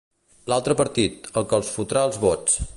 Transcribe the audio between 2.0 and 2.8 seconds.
els vots.